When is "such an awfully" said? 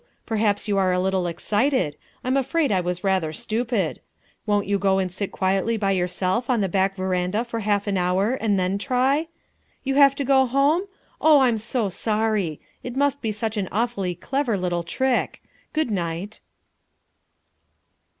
13.31-14.15